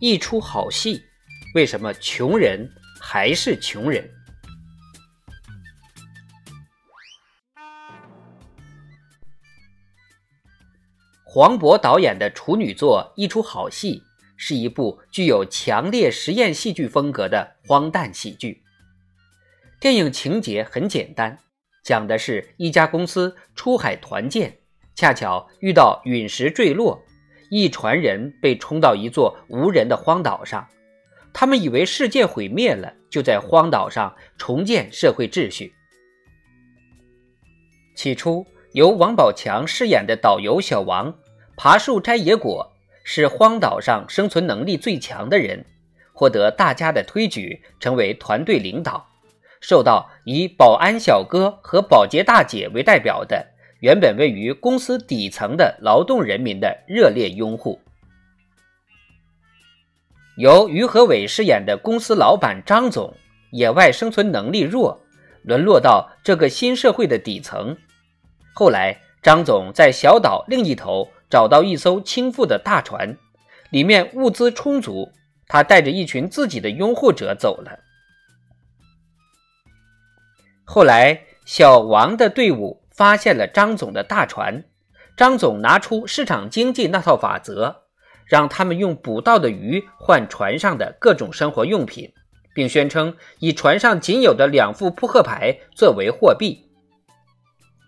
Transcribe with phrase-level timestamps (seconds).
[0.00, 1.02] 一出好戏。
[1.54, 2.70] 为什么穷人
[3.00, 4.08] 还是穷人？
[11.24, 14.00] 黄渤导演的处女作《一出好戏》
[14.36, 18.62] 是一部具有强烈实验戏剧风格的荒诞喜剧。
[19.80, 21.38] 电影情节很简单，
[21.82, 24.58] 讲的是一家公司出海团建，
[24.94, 27.02] 恰巧遇到陨石坠落，
[27.50, 30.66] 一船人被冲到一座无人的荒岛上。
[31.32, 35.72] 他们以为世界毁灭了，就在荒岛上重建社会秩序。
[37.94, 41.14] 起初，由王宝强饰演的导游小王
[41.56, 42.72] 爬树摘野果，
[43.04, 45.64] 是荒岛上生存能力最强的人，
[46.12, 49.08] 获得大家的推举，成为团队领导，
[49.60, 57.80] 受到以保安小哥和保洁大姐为代表的原本位于公司底层的劳动人民的热烈拥护。
[60.36, 63.14] 由于和伟饰演的公司老板张总，
[63.50, 65.00] 野外生存能力弱，
[65.42, 67.76] 沦落到这个新社会的底层。
[68.52, 73.16] 后来，张总在小岛另一头找到一艘倾覆的大船，
[73.70, 75.12] 里面物资充足，
[75.46, 77.78] 他带着一群自己的拥护者走了。
[80.64, 84.64] 后来，小王的队伍发现了张总的大船，
[85.16, 87.84] 张总拿出市场经济那套法则。
[88.26, 92.12] 让他们用捕到的鱼换船上的各种生活用品，
[92.54, 96.68] 并宣称以船上仅有的两副扑克牌作为货币。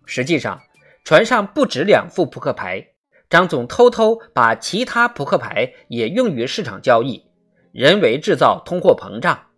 [0.07, 0.63] 实际上，
[1.05, 2.87] 船上不止两副扑克牌。
[3.29, 7.27] 张总偷偷把其他扑克牌也用于市场交易，
[7.73, 9.49] 人为制造通货膨胀，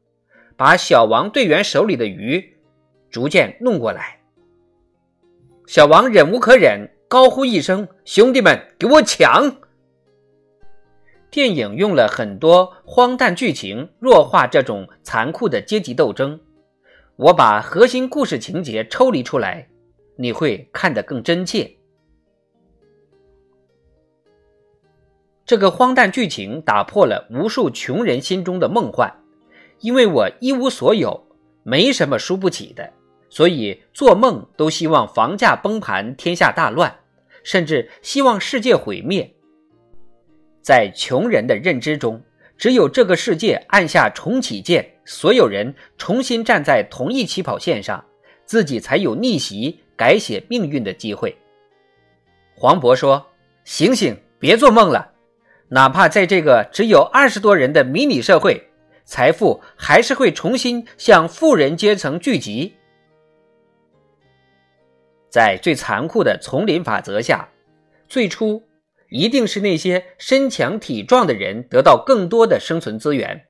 [0.57, 2.57] 把小王队员手里的鱼
[3.11, 4.22] 逐渐弄过来。
[5.67, 9.57] 小王忍无可忍，高呼一声：“兄弟们，给我抢！”
[11.31, 16.39] 电影用了很多荒诞剧情弱化这种残酷的阶级斗争。
[17.17, 19.69] 我把核心故事情节抽离出来，
[20.17, 21.71] 你会看得更真切。
[25.47, 29.13] 这个荒诞剧情打破了无数穷人心中的梦幻。
[29.81, 31.27] 因为我一无所有，
[31.65, 32.93] 没什么输不起的，
[33.33, 36.95] 所以做梦都希望房价崩盘、天下大乱，
[37.43, 39.33] 甚至希望世界毁灭。
[40.61, 42.23] 在穷人的认知中，
[42.59, 48.05] 只有这个世界按下重启键，所有人重新站在同一起跑线上，
[48.45, 51.35] 自己才有逆袭、改写命运的机会。
[52.55, 53.27] 黄渤说
[53.65, 55.11] ：“醒醒，别做梦了！
[55.69, 58.69] 哪怕在这个只有二十多人的迷你社会，
[59.07, 62.75] 财富还是会重新向富人阶层聚集。
[65.33, 67.49] 在最残酷的丛林法则下，
[68.09, 68.63] 最初。”
[69.15, 73.49] 一定是那些身强体壮的人得到更多的生存资源，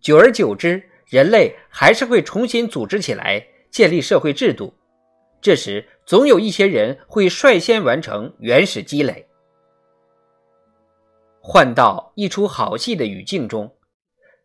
[0.00, 4.72] 久而久之，人类还是会重新组织起来，建立社会制度。
[5.40, 9.26] 这时，总有一些人会率先完成原始积累。
[11.40, 13.74] 换到一出好戏的语境中，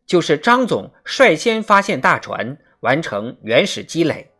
[0.08, 4.32] 就是张总率先发现大船，完成原始积累。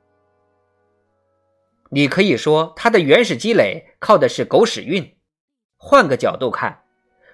[1.90, 5.16] 你可以说，他的原始积累靠的是狗屎运。
[5.78, 6.84] 换个角度看，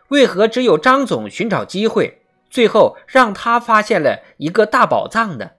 [0.09, 5.51] 为何只有张总寻找机会，最后让他发现了一个大宝藏呢？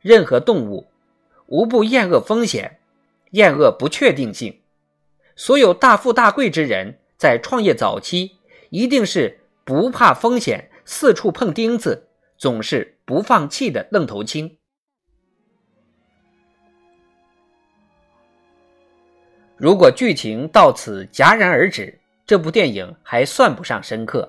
[0.00, 0.88] 任何动物
[1.46, 2.78] 无不厌恶风险，
[3.32, 4.60] 厌恶不确定性。
[5.34, 8.36] 所有大富大贵之人在创业早期，
[8.70, 14.58] 一定是不怕风险、四处碰钉子、总是不放弃的愣头青。
[19.62, 24.28] 如果剧情到此戛然而止，这部电影还算不上深刻。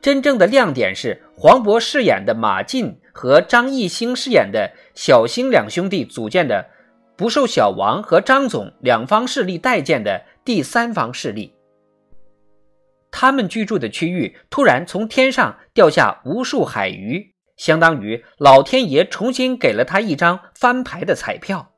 [0.00, 6.66] 真正的亮点是黄渤饰演的马进和张艺兴饰演的小兴两兄弟组建的
[7.14, 11.52] 不受小王和张总两方势力待见的第三方势力。
[13.10, 21.70] 他们居住的区域突然从天上掉下无数海鱼，相当于老天爷重新给了他一张翻牌的彩票。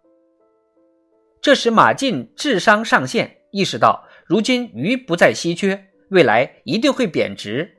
[1.43, 7.79] 这使马进智商上线，意识到如今鱼不再稀缺，未来一定会贬值。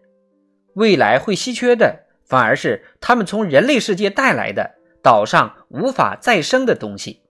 [0.75, 7.21] 未来会稀缺的，反而是他们从人类世界带来的岛上无法再生的东西。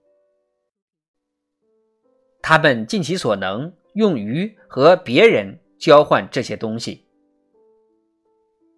[2.42, 7.06] 他们尽其所能，用鱼和别人交换这些东西。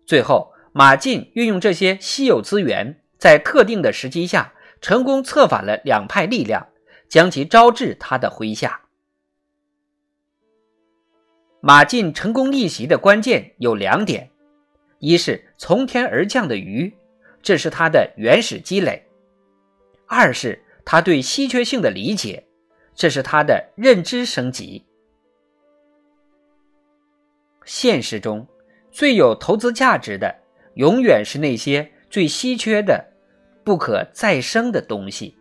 [0.05, 6.67] 最后，马进运用这些稀有资源，在特定的时机下，成功策反了两派力量，
[7.07, 8.81] 将其招至他的麾下。
[11.61, 14.29] 马进成功逆袭的关键有两点。
[14.99, 16.91] 一是从天而降的鱼，
[17.41, 19.01] 这是他的原始积累；
[20.07, 22.43] 二是他对稀缺性的理解，
[22.95, 24.83] 这是他的认知升级。
[27.65, 28.47] 现实中，
[28.91, 30.33] 最有投资价值的，
[30.75, 33.05] 永远是那些最稀缺的、
[33.63, 35.35] 不可再生的东西。